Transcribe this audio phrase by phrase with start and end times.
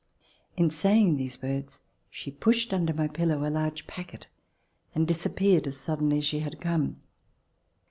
[0.57, 4.25] In saying these words, she pushed under my pillow a large packet
[4.95, 6.99] and disappeared as sud denly as she had come.